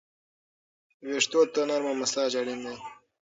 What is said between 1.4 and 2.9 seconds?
ته نرمه مساج اړین دی.